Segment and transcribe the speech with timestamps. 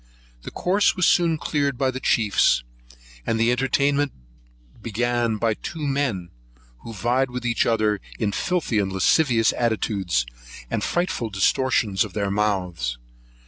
[0.41, 2.63] The course was soon cleared by the chiefs,
[3.23, 4.11] and the entertainment
[4.81, 6.31] began by two men,
[6.79, 10.25] who vied with each other in filthy lascivious attitudes,
[10.71, 12.97] and frightful distortions of their mouths.